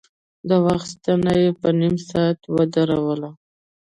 [0.49, 3.29] د وخت ستنه يې په نيم ساعت ودروله.